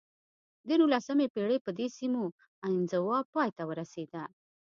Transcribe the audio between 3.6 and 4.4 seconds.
ورسېده.